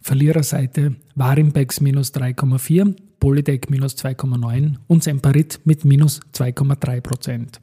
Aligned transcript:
Verliererseite 0.00 0.96
Warimbex 1.14 1.80
minus 1.80 2.12
3,4%, 2.12 2.96
Polytech 3.18 3.70
minus 3.70 3.96
2,9% 3.96 4.74
und 4.86 5.02
Semperit 5.02 5.60
mit 5.64 5.86
minus 5.86 6.20
2,3%. 6.34 7.60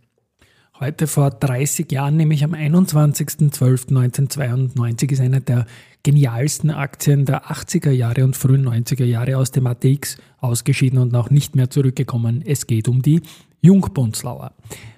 Heute 0.80 1.06
vor 1.06 1.30
30 1.30 1.92
Jahren, 1.92 2.18
nämlich 2.18 2.44
am 2.44 2.56
21.12.1992, 2.56 5.12
ist 5.12 5.22
eine 5.22 5.42
der 5.42 5.68
genialsten 6.02 6.72
Aktien 6.72 7.26
der 7.26 7.52
80er 7.52 7.92
Jahre 7.92 8.24
und 8.24 8.36
frühen 8.36 8.68
90er 8.68 9.06
Jahre 9.06 9.38
aus 9.38 9.52
dem 9.52 9.68
ATX 9.68 10.18
ausgeschieden 10.40 10.98
und 10.98 11.12
noch 11.12 11.30
nicht 11.30 11.56
mehr 11.56 11.70
zurückgekommen. 11.70 12.42
Es 12.44 12.66
geht 12.66 12.88
um 12.88 13.04
die 13.04 13.22
Jungbunzlauer. 13.62 14.54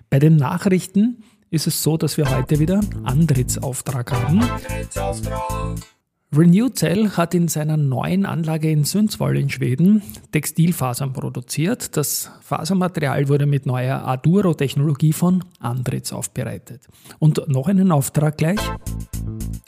Bei 0.10 0.20
den 0.20 0.36
Nachrichten 0.38 1.24
ist 1.50 1.68
es 1.68 1.84
so, 1.84 1.98
dass 1.98 2.18
wir 2.18 2.36
heute 2.36 2.60
wieder 2.60 2.80
Antrittsauftrag 3.04 4.12
haben. 4.12 4.42
Renewcell 6.36 7.12
hat 7.12 7.36
in 7.36 7.48
seiner 7.48 7.78
neuen 7.78 8.26
Anlage 8.26 8.72
in 8.72 8.86
Sundsvall 8.86 9.38
in 9.38 9.52
Schweden 9.52 10.02
Textilfasern 10.32 11.14
produziert. 11.14 11.96
Das 11.96 12.32
Fasermaterial 12.42 13.30
wurde 13.30 13.46
mit 13.46 13.68
neuer 13.68 14.04
Aduro-Technologie 14.08 15.14
von 15.14 15.44
Andritz 15.60 16.12
aufbereitet. 16.12 16.88
Und 17.20 17.48
noch 17.50 17.68
einen 17.68 17.92
Auftrag 17.92 18.38
gleich. 18.38 18.60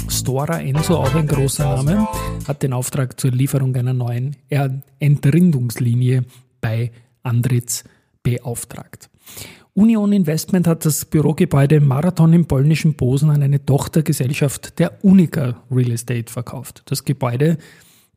Stora 0.09 0.59
Enso, 0.59 0.97
auch 0.97 1.13
ein 1.13 1.27
großer 1.27 1.75
Name, 1.75 2.07
hat 2.47 2.63
den 2.63 2.73
Auftrag 2.73 3.19
zur 3.19 3.29
Lieferung 3.29 3.75
einer 3.75 3.93
neuen 3.93 4.35
Entrindungslinie 4.99 6.25
bei 6.61 6.91
Andritz 7.21 7.83
beauftragt. 8.26 9.09
Union 9.73 10.12
Investment 10.12 10.68
hat 10.68 10.86
das 10.86 11.06
Bürogebäude 11.06 11.80
Marathon 11.80 12.34
im 12.34 12.45
polnischen 12.45 12.95
Posen 12.95 13.30
an 13.30 13.44
eine 13.44 13.66
Tochtergesellschaft 13.66 14.80
der 14.80 15.04
Unica 15.04 15.64
Real 15.70 15.92
Estate 15.92 16.31
verkauft. 16.31 16.84
Das 16.86 17.03
Gebäude 17.03 17.58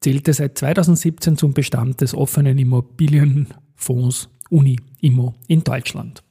zählte 0.01 0.33
seit 0.33 0.57
2017 0.57 1.37
zum 1.37 1.53
Bestand 1.53 2.01
des 2.01 2.15
offenen 2.15 2.59
Immobilienfonds 2.59 4.29
Uni 4.51 4.79
Immo 5.01 5.35
in 5.49 5.65
Deutschland. 5.65 6.23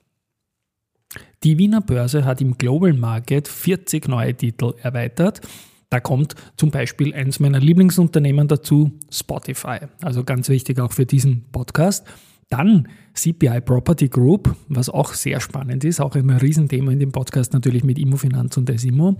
Die 1.44 1.58
Wiener 1.58 1.82
Börse 1.82 2.26
hat 2.26 2.42
im 2.42 2.58
Global 2.58 2.94
Market 2.94 3.48
40 3.48 4.08
neue 4.08 4.34
Titel 4.34 4.74
erweitert. 4.82 5.42
Da 5.90 6.00
kommt 6.00 6.36
zum 6.58 6.72
Beispiel 6.72 7.14
eins 7.14 7.40
meiner 7.40 7.60
Lieblingsunternehmen 7.60 8.48
dazu, 8.48 8.92
Spotify. 9.12 9.80
Also 10.02 10.24
ganz 10.24 10.50
wichtig 10.50 10.80
auch 10.80 10.92
für 10.94 11.06
diesen 11.06 11.46
Podcast. 11.52 12.06
Dann 12.50 12.88
CPI 13.14 13.62
Property 13.62 14.08
Group, 14.08 14.56
was 14.70 14.90
auch 14.90 15.14
sehr 15.14 15.40
spannend 15.42 15.84
ist, 15.84 16.00
auch 16.00 16.16
ein 16.16 16.30
Riesenthema 16.30 16.92
in 16.92 17.00
dem 17.00 17.12
Podcast 17.12 17.54
natürlich 17.54 17.84
mit 17.84 18.00
Immofinanz 18.00 18.56
und 18.58 18.70
Desimo. 18.70 19.18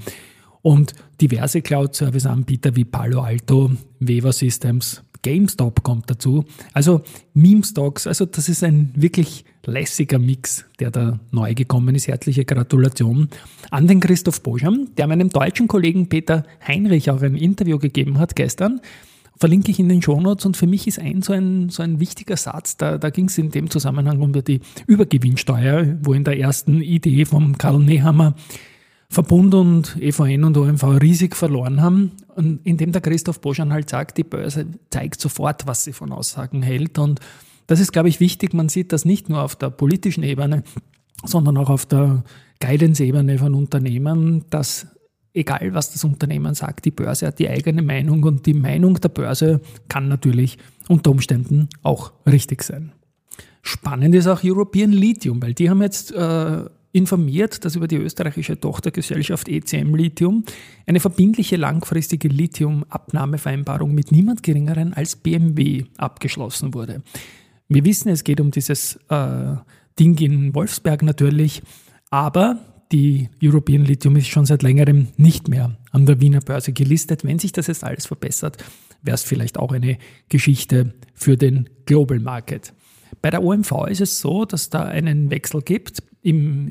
Und 0.62 0.94
diverse 1.22 1.62
Cloud-Service-Anbieter 1.62 2.76
wie 2.76 2.86
Palo 2.86 3.22
Alto, 3.22 3.72
Weaver 4.00 4.34
Systems, 4.34 5.04
GameStop 5.22 5.84
kommt 5.84 6.10
dazu. 6.10 6.46
Also 6.74 7.02
Meme-Stocks, 7.34 8.08
also 8.08 8.26
das 8.26 8.50
ist 8.50 8.64
ein 8.64 8.92
wirklich 8.96 9.46
lässiger 9.66 10.20
Mix, 10.20 10.66
der 10.80 10.92
da 10.92 11.20
neu 11.32 11.54
gekommen 11.54 11.96
ist. 11.96 12.08
Herzliche 12.08 12.46
Gratulation 12.46 13.28
an 13.70 13.88
den 13.88 14.00
Christoph 14.00 14.42
Boscham, 14.42 14.90
der 14.98 15.08
meinem 15.08 15.30
deutschen 15.30 15.68
Kollegen 15.68 16.08
Peter 16.08 16.44
Heinrich 16.66 17.12
auch 17.12 17.22
ein 17.22 17.36
Interview 17.36 17.78
gegeben 17.78 18.20
hat 18.20 18.36
gestern 18.36 18.80
verlinke 19.38 19.72
ich 19.72 19.80
in 19.80 19.90
den 19.90 20.02
Shownotes 20.02 20.46
und 20.46 20.58
für 20.58 20.68
mich 20.68 20.88
ist 20.88 21.00
ein 21.00 21.22
so 21.22 21.34
ein, 21.34 21.70
so 21.70 21.84
ein 21.84 22.00
wichtiger 22.00 22.38
Satz, 22.38 22.78
da, 22.78 22.98
da 22.98 23.10
ging 23.10 23.26
es 23.26 23.38
in 23.38 23.52
dem 23.52 23.70
Zusammenhang 23.70 24.22
um 24.22 24.34
die 24.34 24.62
Übergewinnsteuer, 24.88 25.98
wo 26.02 26.14
in 26.14 26.24
der 26.24 26.40
ersten 26.40 26.82
Idee 26.82 27.26
vom 27.26 27.58
Karl 27.58 27.80
Nehammer 27.80 28.36
Verbund 29.10 29.54
und 29.54 29.96
EVN 30.02 30.44
und 30.44 30.58
OMV 30.58 30.84
riesig 31.02 31.36
verloren 31.36 31.82
haben 31.82 32.12
und 32.36 32.60
indem 32.66 32.92
der 32.92 33.02
Christoph 33.02 33.40
Boschan 33.40 33.72
halt 33.72 33.90
sagt, 33.90 34.18
die 34.18 34.26
Börse 34.26 34.66
zeigt 34.90 35.22
sofort, 35.22 35.66
was 35.66 35.86
sie 35.86 35.94
von 35.94 36.12
Aussagen 36.12 36.62
hält 36.62 37.00
und 37.00 37.22
das 37.68 37.82
ist, 37.82 37.92
glaube 37.92 38.08
ich, 38.08 38.22
wichtig. 38.22 38.54
Man 38.54 38.70
sieht 38.70 38.94
das 38.94 39.04
nicht 39.04 39.30
nur 39.30 39.44
auf 39.44 39.56
der 39.56 39.70
politischen 39.70 40.24
Ebene, 40.24 40.64
sondern 41.26 41.58
auch 41.58 41.70
auf 41.70 41.86
der 41.86 42.24
Guidance-Ebene 42.60 43.38
von 43.38 43.54
Unternehmen, 43.54 44.46
dass 44.50 44.88
egal 45.38 45.74
was 45.74 45.92
das 45.92 46.04
Unternehmen 46.04 46.54
sagt, 46.56 46.86
die 46.86 46.92
Börse 46.92 47.28
hat 47.28 47.40
die 47.40 47.50
eigene 47.50 47.82
Meinung 47.82 48.24
und 48.24 48.46
die 48.46 48.54
Meinung 48.54 48.96
der 48.96 49.10
Börse 49.10 49.62
kann 49.88 50.08
natürlich 50.08 50.58
unter 50.88 51.12
Umständen 51.12 51.70
auch 51.84 52.12
richtig 52.26 52.64
sein. 52.64 52.92
Spannend 53.62 54.16
ist 54.16 54.28
auch 54.28 54.44
European 54.44 54.92
Lithium, 54.92 55.42
weil 55.42 55.54
die 55.54 55.70
haben 55.70 55.82
jetzt 55.82 56.12
äh, 56.14 56.64
informiert, 56.94 57.64
dass 57.64 57.76
über 57.76 57.88
die 57.88 57.98
österreichische 57.98 58.60
Tochtergesellschaft 58.60 59.48
ECM 59.50 59.94
Lithium 59.94 60.44
eine 60.86 61.00
verbindliche 61.00 61.58
langfristige 61.58 62.28
Lithium-Abnahmevereinbarung 62.30 63.94
mit 63.94 64.12
niemand 64.12 64.42
geringeren 64.42 64.94
als 64.94 65.16
BMW 65.16 65.86
abgeschlossen 65.98 66.74
wurde. 66.74 67.04
Wir 67.68 67.84
wissen, 67.84 68.10
es 68.10 68.24
geht 68.24 68.40
um 68.40 68.52
dieses 68.52 68.98
äh, 69.10 69.56
Ding 70.00 70.18
in 70.20 70.56
Wolfsberg 70.56 71.04
natürlich, 71.04 71.62
aber 72.10 72.60
die 72.92 73.30
European 73.44 73.84
Lithium 73.84 74.16
ist 74.16 74.28
schon 74.28 74.46
seit 74.46 74.64
längerem 74.64 75.08
nicht 75.18 75.48
mehr 75.48 75.78
an 75.92 76.06
der 76.06 76.22
Wiener 76.22 76.40
Börse 76.40 76.72
gelistet. 76.72 77.24
Wenn 77.24 77.40
sich 77.40 77.52
das 77.52 77.68
jetzt 77.68 77.84
alles 77.84 78.06
verbessert, 78.06 78.64
wäre 79.02 79.16
es 79.16 79.24
vielleicht 79.24 79.58
auch 79.58 79.72
eine 79.72 79.98
Geschichte 80.30 80.94
für 81.14 81.38
den 81.38 81.70
Global 81.86 82.20
Market. 82.20 82.74
Bei 83.22 83.30
der 83.30 83.44
OMV 83.44 83.88
ist 83.90 84.02
es 84.02 84.20
so, 84.20 84.46
dass 84.46 84.70
da 84.70 84.84
einen 84.84 85.30
Wechsel 85.32 85.62
gibt 85.62 86.04
im 86.22 86.68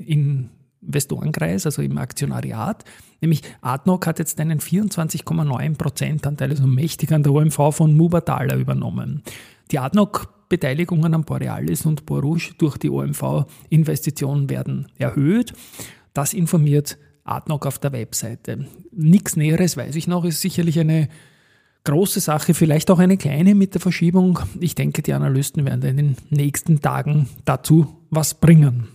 Investorenkreis, 0.82 1.66
also 1.66 1.82
im 1.82 1.99
Aktionariat. 1.99 2.84
Nämlich 3.21 3.43
Adnoc 3.62 4.06
hat 4.06 4.19
jetzt 4.19 4.41
einen 4.41 4.60
24,9% 4.60 6.27
Anteil, 6.27 6.50
also 6.50 6.66
mächtig 6.66 7.12
an 7.12 7.22
der 7.22 7.33
OMV 7.33 7.75
von 7.75 7.94
Mubadala 7.94 8.56
übernommen. 8.56 9.22
Die 9.71 9.78
Adnoc-Beteiligungen 9.78 11.15
an 11.15 11.25
Borealis 11.25 11.87
und 11.87 12.06
Borouge 12.06 12.53
durch 12.59 12.77
die 12.77 12.91
OMV-Investitionen 12.91 14.48
werden 14.50 14.87
erhöht. 14.98 15.54
Das 16.16 16.32
informiert 16.32 16.97
Adnoc 17.25 17.66
auf 17.66 17.78
der 17.78 17.93
Webseite. 17.93 18.66
Nichts 18.91 19.36
Näheres 19.36 19.77
weiß 19.77 19.97
ich 19.97 20.09
noch, 20.09 20.24
ist 20.24 20.41
sicherlich 20.41 20.80
eine 20.80 21.09
große 21.84 22.21
Sache, 22.21 22.54
vielleicht 22.54 22.91
auch 22.91 22.98
eine 23.01 23.18
kleine 23.18 23.54
mit 23.54 23.74
der 23.74 23.83
Verschiebung. 23.83 24.39
Ich 24.59 24.74
denke, 24.74 25.03
die 25.03 25.13
Analysten 25.13 25.66
werden 25.66 25.83
in 25.83 25.97
den 25.98 26.16
nächsten 26.30 26.80
Tagen 26.80 27.28
dazu 27.45 27.98
was 28.09 28.33
bringen. 28.33 28.89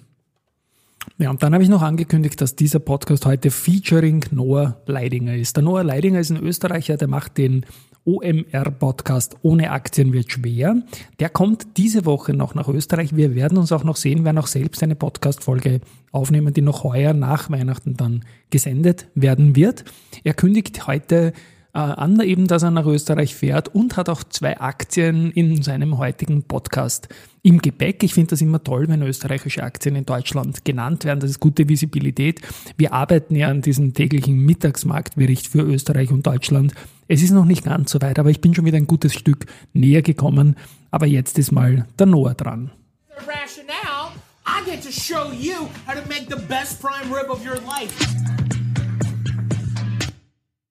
Ja, 1.20 1.30
und 1.30 1.44
dann 1.44 1.54
habe 1.54 1.64
ich 1.64 1.70
noch 1.70 1.84
angekündigt, 1.84 2.42
dass 2.42 2.56
dieser 2.56 2.80
Podcast 2.80 3.28
heute 3.28 3.52
featuring 3.52 4.26
Noah 4.32 4.82
Leidinger 4.88 5.36
ist. 5.36 5.56
Der 5.58 5.64
Noah 5.64 5.84
Leidinger 5.84 6.22
ist 6.22 6.32
ein 6.32 6.42
Österreicher, 6.42 6.98
der 6.98 7.08
macht 7.08 7.38
den 7.38 7.68
OMR-Podcast 8.06 9.38
Ohne 9.42 9.72
Aktien 9.72 10.14
wird 10.14 10.32
schwer. 10.32 10.82
Der 11.20 11.30
kommt 11.30 11.78
diese 11.78 12.06
Woche 12.06 12.34
noch 12.34 12.56
nach 12.56 12.68
Österreich. 12.68 13.16
Wir 13.16 13.36
werden 13.36 13.58
uns 13.58 13.72
auch 13.72 13.84
noch 13.84 13.96
sehen, 13.96 14.26
werden 14.26 14.40
auch 14.40 14.48
selbst 14.48 14.82
eine 14.82 14.96
Podcast-Folge 14.96 15.82
aufnehmen, 16.12 16.54
die 16.54 16.62
noch 16.62 16.84
heuer 16.84 17.14
nach 17.14 17.50
Weihnachten 17.52 17.96
dann 17.96 18.26
gesendet 18.50 19.08
werden 19.14 19.56
wird. 19.56 19.86
Er 20.24 20.34
kündigt 20.34 20.88
heute 20.88 21.34
äh, 21.74 21.80
an, 21.80 22.20
eben, 22.20 22.48
dass 22.48 22.64
er 22.64 22.72
nach 22.72 22.86
Österreich 22.86 23.36
fährt 23.36 23.70
und 23.70 23.96
hat 23.98 24.10
auch 24.10 24.24
zwei 24.24 24.60
Aktien 24.60 25.32
in 25.32 25.62
seinem 25.62 25.98
heutigen 25.98 26.44
Podcast 26.44 27.08
im 27.44 27.62
Gepäck. 27.62 28.04
Ich 28.04 28.14
finde 28.14 28.32
das 28.32 28.42
immer 28.42 28.64
toll, 28.64 28.88
wenn 28.90 29.02
österreichische 29.02 29.64
Aktien 29.64 29.96
in 29.96 30.06
Deutschland 30.06 30.66
genannt 30.66 31.06
werden. 31.06 31.22
Das 31.22 31.30
ist 31.30 31.40
gute 31.40 31.70
Visibilität. 31.70 32.42
Wir 32.78 32.94
arbeiten 32.94 33.36
ja 33.36 33.48
an 33.48 33.62
diesem 33.62 33.94
täglichen 33.94 34.38
Mittagsmarktbericht 34.40 35.48
für 35.48 35.62
Österreich 35.62 36.12
und 36.12 36.28
Deutschland. 36.28 36.74
Es 37.14 37.22
ist 37.22 37.32
noch 37.32 37.44
nicht 37.44 37.66
ganz 37.66 37.92
so 37.92 38.00
weit, 38.00 38.20
aber 38.20 38.30
ich 38.30 38.40
bin 38.40 38.56
schon 38.56 38.64
wieder 38.64 38.78
ein 38.78 38.88
gutes 38.88 39.14
Stück 39.14 39.46
näher 39.74 40.02
gekommen. 40.02 40.56
Aber 40.92 41.06
jetzt 41.06 41.38
ist 41.38 41.52
mal 41.52 41.86
der 42.00 42.06
Noah 42.06 42.36
dran. 42.36 42.72
I 44.48 44.66
get 44.66 44.82
to 44.82 44.92
show 44.92 45.30
you 45.34 45.68
how 45.86 45.94
to 45.94 46.08
make 46.08 46.28
the 46.30 46.42
best 46.48 46.82
prime 46.82 47.14
rib 47.14 47.30
of 47.30 47.46
your 47.46 47.60
life. 47.68 47.94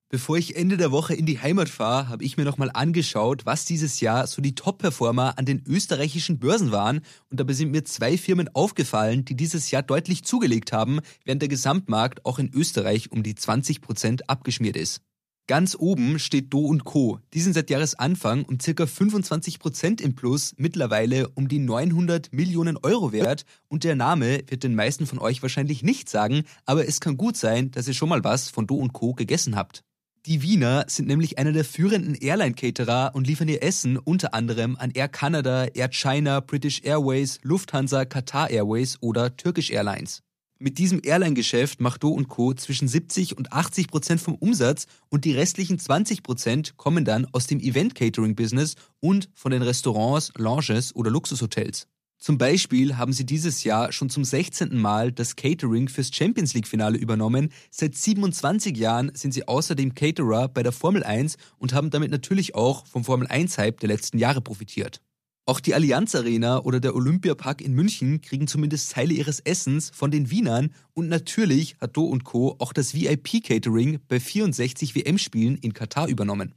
Bevor 0.09 0.39
ich 0.39 0.57
Ende 0.57 0.79
der 0.79 0.91
Woche 0.91 1.15
in 1.15 1.27
die 1.27 1.41
Heimat 1.41 1.69
fahre, 1.69 2.09
habe 2.09 2.25
ich 2.25 2.39
mir 2.39 2.45
nochmal 2.45 2.71
angeschaut, 2.73 3.45
was 3.45 3.67
dieses 3.67 4.01
Jahr 4.01 4.27
so 4.27 4.41
die 4.41 4.55
Top-Performer 4.55 5.37
an 5.37 5.45
den 5.45 5.63
österreichischen 5.67 6.39
Börsen 6.39 6.73
waren. 6.73 7.03
Und 7.29 7.39
dabei 7.39 7.53
sind 7.53 7.71
mir 7.71 7.85
zwei 7.85 8.17
Firmen 8.17 8.49
aufgefallen, 8.55 9.27
die 9.27 9.37
dieses 9.37 9.71
Jahr 9.71 9.83
deutlich 9.83 10.25
zugelegt 10.25 10.73
haben, 10.73 11.01
während 11.27 11.43
der 11.43 11.51
Gesamtmarkt 11.51 12.25
auch 12.25 12.39
in 12.39 12.51
Österreich 12.55 13.13
um 13.13 13.23
die 13.23 13.35
20% 13.35 14.23
abgeschmiert 14.27 14.79
ist. 14.79 15.03
Ganz 15.51 15.75
oben 15.77 16.21
steht 16.21 16.53
Do 16.53 16.61
und 16.61 16.85
Co. 16.85 17.19
Die 17.35 17.41
sind 17.41 17.55
seit 17.55 17.71
Jahresanfang 17.71 18.45
um 18.45 18.59
ca. 18.59 18.85
25% 18.85 20.01
im 20.01 20.15
Plus, 20.15 20.55
mittlerweile 20.59 21.29
um 21.31 21.49
die 21.49 21.59
900 21.59 22.33
Millionen 22.33 22.77
Euro 22.77 23.11
wert. 23.11 23.45
Und 23.67 23.83
der 23.83 23.97
Name 23.97 24.45
wird 24.47 24.63
den 24.63 24.77
meisten 24.77 25.07
von 25.07 25.19
euch 25.19 25.43
wahrscheinlich 25.43 25.83
nicht 25.83 26.09
sagen, 26.09 26.45
aber 26.67 26.87
es 26.87 27.01
kann 27.01 27.17
gut 27.17 27.37
sein, 27.37 27.73
dass 27.73 27.89
ihr 27.89 27.95
schon 27.95 28.11
mal 28.11 28.23
was 28.23 28.49
von 28.49 28.69
Do 28.69 28.77
und 28.77 28.93
Co. 28.93 29.13
gegessen 29.13 29.57
habt. 29.57 29.83
Die 30.25 30.41
Wiener 30.41 30.85
sind 30.87 31.09
nämlich 31.09 31.37
einer 31.37 31.51
der 31.51 31.65
führenden 31.65 32.15
Airline-Caterer 32.15 33.11
und 33.17 33.27
liefern 33.27 33.49
ihr 33.49 33.65
Essen 33.65 33.97
unter 33.97 34.35
anderem 34.35 34.77
an 34.77 34.93
Air 34.93 35.09
Canada, 35.09 35.65
Air 35.65 35.91
China, 35.91 36.39
British 36.39 36.83
Airways, 36.85 37.41
Lufthansa, 37.43 38.05
Qatar 38.05 38.51
Airways 38.51 38.99
oder 39.01 39.37
Turkish 39.37 39.73
Airlines. 39.73 40.23
Mit 40.63 40.77
diesem 40.77 41.01
Airline-Geschäft 41.03 41.81
macht 41.81 42.03
Do 42.03 42.15
Co. 42.29 42.53
zwischen 42.53 42.87
70 42.87 43.39
und 43.39 43.51
80 43.51 43.89
Prozent 43.89 44.21
vom 44.21 44.35
Umsatz 44.35 44.87
und 45.09 45.25
die 45.25 45.33
restlichen 45.33 45.79
20 45.79 46.23
Prozent 46.23 46.77
kommen 46.77 47.07
dann 47.07 47.27
aus 47.33 47.47
dem 47.47 47.61
Event-Catering-Business 47.61 48.75
und 49.01 49.31
von 49.33 49.53
den 49.53 49.63
Restaurants, 49.63 50.35
Lounges 50.37 50.95
oder 50.95 51.11
Luxushotels. 51.11 51.87
Zum 52.19 52.37
Beispiel 52.37 52.99
haben 52.99 53.15
sie 53.15 53.25
dieses 53.25 53.65
Jahr 53.65 53.91
schon 53.91 54.11
zum 54.11 54.23
16. 54.23 54.77
Mal 54.77 55.13
das 55.13 55.35
Catering 55.35 55.89
fürs 55.89 56.15
Champions 56.15 56.53
League-Finale 56.53 56.99
übernommen. 56.99 57.51
Seit 57.71 57.95
27 57.95 58.77
Jahren 58.77 59.13
sind 59.15 59.33
sie 59.33 59.49
außerdem 59.49 59.95
Caterer 59.95 60.49
bei 60.49 60.63
der 60.63 60.73
Formel 60.73 61.03
1 61.03 61.39
und 61.57 61.73
haben 61.73 61.89
damit 61.89 62.11
natürlich 62.11 62.55
auch 62.55 62.85
vom 62.85 63.03
Formel 63.03 63.29
1-Hype 63.29 63.81
der 63.81 63.89
letzten 63.89 64.19
Jahre 64.19 64.43
profitiert. 64.43 65.01
Auch 65.47 65.61
die 65.61 65.75
Allianz 65.75 66.15
Arena 66.15 66.61
oder 66.61 66.81
der 66.81 66.95
Olympiapark 66.95 67.61
in 67.61 67.75
München 67.75 68.21
kriegen 68.21 68.47
zumindest 68.47 68.93
Teile 68.93 69.15
ihres 69.15 69.41
Essens 69.41 69.91
von 69.93 70.11
den 70.11 70.31
Wienern 70.31 70.73
und 70.93 71.09
natürlich 71.09 71.77
hat 71.81 71.97
Do 71.97 72.17
Co. 72.23 72.57
auch 72.59 72.73
das 72.73 72.95
VIP-Catering 72.95 74.01
bei 74.07 74.21
64 74.21 74.95
WM-Spielen 74.95 75.57
in 75.57 75.73
Katar 75.73 76.09
übernommen. 76.09 76.55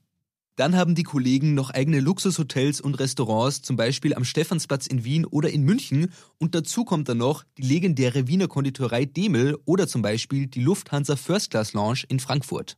Dann 0.56 0.76
haben 0.76 0.94
die 0.94 1.04
Kollegen 1.04 1.56
noch 1.56 1.72
eigene 1.72 2.00
Luxushotels 2.00 2.80
und 2.80 3.00
Restaurants, 3.00 3.64
zum 3.64 3.76
Beispiel 3.76 4.14
am 4.14 4.24
Stephansplatz 4.24 4.86
in 4.86 5.04
Wien 5.04 5.26
oder 5.26 5.50
in 5.50 5.64
München. 5.64 6.12
Und 6.38 6.54
dazu 6.54 6.86
kommt 6.86 7.10
dann 7.10 7.18
noch 7.18 7.44
die 7.58 7.64
legendäre 7.64 8.28
Wiener 8.28 8.48
Konditorei 8.48 9.06
Demel 9.06 9.58
oder 9.66 9.88
zum 9.88 10.04
Beispiel 10.04 10.46
die 10.46 10.62
Lufthansa 10.62 11.16
First 11.16 11.50
Class 11.50 11.74
Lounge 11.74 12.04
in 12.08 12.20
Frankfurt. 12.20 12.78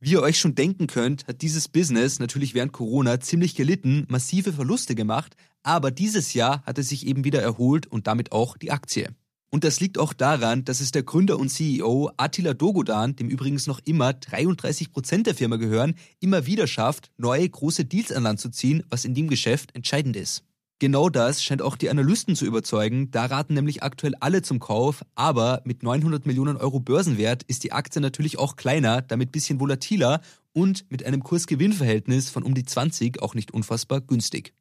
Wie 0.00 0.12
ihr 0.12 0.22
euch 0.22 0.38
schon 0.38 0.54
denken 0.54 0.86
könnt, 0.86 1.26
hat 1.26 1.42
dieses 1.42 1.66
Business 1.66 2.20
natürlich 2.20 2.54
während 2.54 2.72
Corona 2.72 3.18
ziemlich 3.18 3.56
gelitten, 3.56 4.06
massive 4.08 4.52
Verluste 4.52 4.94
gemacht, 4.94 5.34
aber 5.64 5.90
dieses 5.90 6.34
Jahr 6.34 6.62
hat 6.62 6.78
es 6.78 6.90
sich 6.90 7.04
eben 7.04 7.24
wieder 7.24 7.42
erholt 7.42 7.88
und 7.88 8.06
damit 8.06 8.30
auch 8.30 8.56
die 8.56 8.70
Aktie. 8.70 9.08
Und 9.50 9.64
das 9.64 9.80
liegt 9.80 9.98
auch 9.98 10.12
daran, 10.12 10.64
dass 10.64 10.80
es 10.80 10.92
der 10.92 11.02
Gründer 11.02 11.36
und 11.36 11.48
CEO 11.48 12.12
Attila 12.16 12.54
Dogodan, 12.54 13.16
dem 13.16 13.28
übrigens 13.28 13.66
noch 13.66 13.80
immer 13.86 14.12
33 14.12 14.92
Prozent 14.92 15.26
der 15.26 15.34
Firma 15.34 15.56
gehören, 15.56 15.96
immer 16.20 16.46
wieder 16.46 16.68
schafft, 16.68 17.10
neue 17.16 17.48
große 17.48 17.84
Deals 17.84 18.12
an 18.12 18.22
Land 18.22 18.38
zu 18.38 18.50
ziehen, 18.50 18.84
was 18.90 19.04
in 19.04 19.14
dem 19.14 19.26
Geschäft 19.26 19.74
entscheidend 19.74 20.14
ist. 20.14 20.44
Genau 20.80 21.08
das 21.08 21.42
scheint 21.42 21.60
auch 21.60 21.74
die 21.74 21.90
Analysten 21.90 22.36
zu 22.36 22.46
überzeugen. 22.46 23.10
Da 23.10 23.26
raten 23.26 23.54
nämlich 23.54 23.82
aktuell 23.82 24.14
alle 24.20 24.42
zum 24.42 24.60
Kauf, 24.60 25.04
aber 25.16 25.60
mit 25.64 25.82
900 25.82 26.24
Millionen 26.24 26.56
Euro 26.56 26.78
Börsenwert 26.78 27.42
ist 27.42 27.64
die 27.64 27.72
Aktie 27.72 28.00
natürlich 28.00 28.38
auch 28.38 28.54
kleiner, 28.54 29.02
damit 29.02 29.32
bisschen 29.32 29.58
volatiler 29.58 30.20
und 30.52 30.88
mit 30.88 31.04
einem 31.04 31.24
Kurs-Gewinn-Verhältnis 31.24 32.30
von 32.30 32.44
um 32.44 32.54
die 32.54 32.64
20 32.64 33.20
auch 33.22 33.34
nicht 33.34 33.50
unfassbar 33.52 34.00
günstig. 34.00 34.54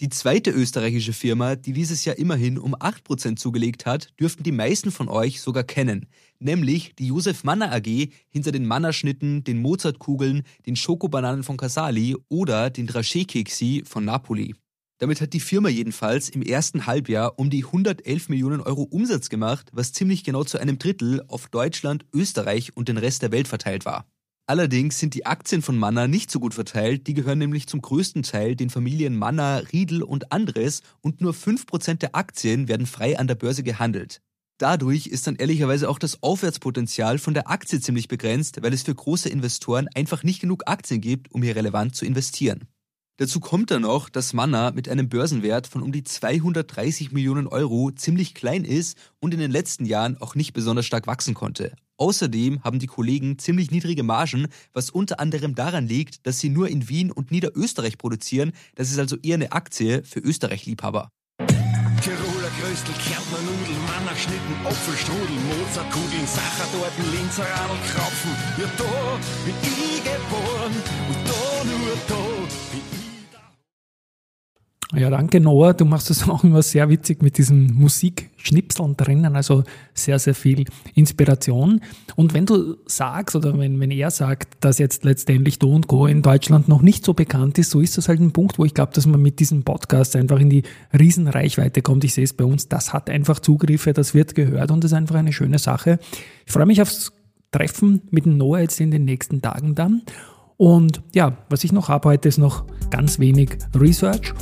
Die 0.00 0.10
zweite 0.10 0.50
österreichische 0.50 1.14
Firma, 1.14 1.56
die 1.56 1.72
dieses 1.72 2.04
Jahr 2.04 2.18
immerhin 2.18 2.58
um 2.58 2.74
8% 2.74 3.36
zugelegt 3.36 3.86
hat, 3.86 4.08
dürften 4.20 4.42
die 4.42 4.52
meisten 4.52 4.90
von 4.90 5.08
euch 5.08 5.40
sogar 5.40 5.64
kennen, 5.64 6.06
nämlich 6.38 6.94
die 6.96 7.06
Josef 7.06 7.44
Manner 7.44 7.72
AG 7.72 8.10
hinter 8.28 8.52
den 8.52 8.66
Mannerschnitten, 8.66 9.42
den 9.44 9.62
Mozartkugeln, 9.62 10.42
den 10.66 10.76
Schokobananen 10.76 11.44
von 11.44 11.56
Casali 11.56 12.16
oder 12.28 12.68
den 12.68 12.88
Draché-Keksi 12.88 13.84
von 13.86 14.04
Napoli. 14.04 14.54
Damit 15.02 15.20
hat 15.20 15.32
die 15.32 15.40
Firma 15.40 15.68
jedenfalls 15.68 16.28
im 16.28 16.42
ersten 16.42 16.86
Halbjahr 16.86 17.36
um 17.36 17.50
die 17.50 17.64
111 17.64 18.28
Millionen 18.28 18.60
Euro 18.60 18.82
Umsatz 18.82 19.30
gemacht, 19.30 19.68
was 19.72 19.92
ziemlich 19.92 20.22
genau 20.22 20.44
zu 20.44 20.58
einem 20.58 20.78
Drittel 20.78 21.24
auf 21.26 21.48
Deutschland, 21.48 22.06
Österreich 22.14 22.76
und 22.76 22.88
den 22.88 22.98
Rest 22.98 23.22
der 23.22 23.32
Welt 23.32 23.48
verteilt 23.48 23.84
war. 23.84 24.06
Allerdings 24.46 25.00
sind 25.00 25.14
die 25.14 25.26
Aktien 25.26 25.60
von 25.60 25.76
Manna 25.76 26.06
nicht 26.06 26.30
so 26.30 26.38
gut 26.38 26.54
verteilt, 26.54 27.08
die 27.08 27.14
gehören 27.14 27.40
nämlich 27.40 27.66
zum 27.66 27.82
größten 27.82 28.22
Teil 28.22 28.54
den 28.54 28.70
Familien 28.70 29.16
Manna, 29.16 29.56
Riedel 29.72 30.04
und 30.04 30.30
Andres 30.30 30.82
und 31.00 31.20
nur 31.20 31.32
5% 31.32 31.94
der 31.94 32.14
Aktien 32.14 32.68
werden 32.68 32.86
frei 32.86 33.18
an 33.18 33.26
der 33.26 33.34
Börse 33.34 33.64
gehandelt. 33.64 34.22
Dadurch 34.58 35.08
ist 35.08 35.26
dann 35.26 35.34
ehrlicherweise 35.34 35.90
auch 35.90 35.98
das 35.98 36.22
Aufwärtspotenzial 36.22 37.18
von 37.18 37.34
der 37.34 37.50
Aktie 37.50 37.80
ziemlich 37.80 38.06
begrenzt, 38.06 38.62
weil 38.62 38.72
es 38.72 38.84
für 38.84 38.94
große 38.94 39.28
Investoren 39.28 39.88
einfach 39.96 40.22
nicht 40.22 40.38
genug 40.38 40.62
Aktien 40.66 41.00
gibt, 41.00 41.32
um 41.32 41.42
hier 41.42 41.56
relevant 41.56 41.96
zu 41.96 42.04
investieren. 42.04 42.68
Dazu 43.18 43.40
kommt 43.40 43.70
dann 43.70 43.82
noch, 43.82 44.08
dass 44.08 44.32
Manna 44.32 44.70
mit 44.70 44.88
einem 44.88 45.08
Börsenwert 45.08 45.66
von 45.66 45.82
um 45.82 45.92
die 45.92 46.02
230 46.02 47.12
Millionen 47.12 47.46
Euro 47.46 47.90
ziemlich 47.90 48.34
klein 48.34 48.64
ist 48.64 48.96
und 49.20 49.34
in 49.34 49.40
den 49.40 49.50
letzten 49.50 49.84
Jahren 49.84 50.16
auch 50.16 50.34
nicht 50.34 50.54
besonders 50.54 50.86
stark 50.86 51.06
wachsen 51.06 51.34
konnte. 51.34 51.76
Außerdem 51.98 52.64
haben 52.64 52.78
die 52.78 52.86
Kollegen 52.86 53.38
ziemlich 53.38 53.70
niedrige 53.70 54.02
Margen, 54.02 54.48
was 54.72 54.90
unter 54.90 55.20
anderem 55.20 55.54
daran 55.54 55.86
liegt, 55.86 56.26
dass 56.26 56.40
sie 56.40 56.48
nur 56.48 56.68
in 56.68 56.88
Wien 56.88 57.12
und 57.12 57.30
Niederösterreich 57.30 57.98
produzieren. 57.98 58.52
Das 58.74 58.90
ist 58.90 58.98
also 58.98 59.16
eher 59.22 59.34
eine 59.34 59.52
Aktie 59.52 60.02
für 60.04 60.20
Österreich-Liebhaber. 60.20 61.10
Tiroler 62.02 62.50
Kröstel, 62.58 62.94
Kärntner 62.94 63.38
Nudeln, 63.42 63.78
Mannerschnitten, 63.86 64.54
Apfelstrudel, 64.64 65.38
Mozartkugeln, 65.46 66.26
Sachertorten, 66.26 67.04
Linzer 67.12 67.44
Krapfen. 67.44 68.32
Ja, 68.58 68.66
da 68.76 69.18
bin 69.44 69.54
ich 69.62 70.02
geboren 70.02 70.72
und 71.08 71.28
da 71.28 71.64
nur 71.64 71.96
da. 72.08 72.71
Ja, 74.94 75.08
danke 75.08 75.40
Noah. 75.40 75.72
Du 75.72 75.86
machst 75.86 76.10
es 76.10 76.28
auch 76.28 76.44
immer 76.44 76.62
sehr 76.62 76.88
witzig 76.90 77.22
mit 77.22 77.38
diesen 77.38 77.72
Musikschnipseln 77.74 78.96
drinnen, 78.96 79.36
also 79.36 79.64
sehr, 79.94 80.18
sehr 80.18 80.34
viel 80.34 80.66
Inspiration. 80.94 81.80
Und 82.14 82.34
wenn 82.34 82.44
du 82.44 82.76
sagst 82.86 83.34
oder 83.34 83.58
wenn, 83.58 83.80
wenn 83.80 83.90
er 83.90 84.10
sagt, 84.10 84.56
dass 84.60 84.78
jetzt 84.78 85.04
letztendlich 85.04 85.58
Do 85.58 85.72
und 85.74 85.88
Co. 85.88 86.06
in 86.06 86.20
Deutschland 86.20 86.68
noch 86.68 86.82
nicht 86.82 87.04
so 87.04 87.14
bekannt 87.14 87.58
ist, 87.58 87.70
so 87.70 87.80
ist 87.80 87.96
das 87.96 88.08
halt 88.08 88.20
ein 88.20 88.32
Punkt, 88.32 88.58
wo 88.58 88.64
ich 88.66 88.74
glaube, 88.74 88.92
dass 88.92 89.06
man 89.06 89.22
mit 89.22 89.40
diesem 89.40 89.62
Podcast 89.62 90.14
einfach 90.14 90.38
in 90.38 90.50
die 90.50 90.62
Riesenreichweite 90.98 91.80
kommt. 91.80 92.04
Ich 92.04 92.12
sehe 92.12 92.24
es 92.24 92.34
bei 92.34 92.44
uns, 92.44 92.68
das 92.68 92.92
hat 92.92 93.08
einfach 93.08 93.40
Zugriffe, 93.40 93.94
das 93.94 94.12
wird 94.12 94.34
gehört 94.34 94.70
und 94.70 94.84
das 94.84 94.92
ist 94.92 94.96
einfach 94.96 95.16
eine 95.16 95.32
schöne 95.32 95.58
Sache. 95.58 95.98
Ich 96.44 96.52
freue 96.52 96.66
mich 96.66 96.82
aufs 96.82 97.12
Treffen 97.50 98.02
mit 98.10 98.26
Noah 98.26 98.60
jetzt 98.60 98.80
in 98.80 98.90
den 98.90 99.04
nächsten 99.04 99.40
Tagen 99.40 99.74
dann. 99.74 100.02
Und 100.56 101.02
ja, 101.14 101.36
was 101.48 101.64
ich 101.64 101.72
noch 101.72 101.88
habe 101.88 102.10
heute 102.10 102.28
ist 102.28 102.38
noch 102.38 102.64
ganz 102.90 103.18
wenig 103.18 103.58
Research. 103.74 104.32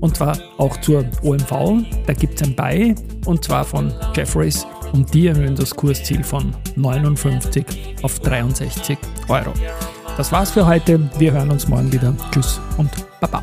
Und 0.00 0.16
zwar 0.16 0.38
auch 0.58 0.76
zur 0.80 1.04
OMV. 1.22 1.84
Da 2.06 2.12
gibt 2.12 2.40
es 2.40 2.46
ein 2.46 2.54
Buy 2.54 2.94
und 3.26 3.44
zwar 3.44 3.64
von 3.64 3.92
Jeffreys 4.14 4.66
und 4.92 5.12
die 5.12 5.26
erhöhen 5.26 5.56
das 5.56 5.74
Kursziel 5.74 6.22
von 6.22 6.54
59 6.76 7.64
auf 8.02 8.18
63 8.20 8.96
Euro. 9.28 9.52
Das 10.16 10.32
war's 10.32 10.50
für 10.50 10.66
heute. 10.66 11.08
Wir 11.18 11.32
hören 11.32 11.50
uns 11.50 11.68
morgen 11.68 11.92
wieder. 11.92 12.14
Tschüss 12.32 12.60
und 12.76 12.90
Baba. 13.20 13.42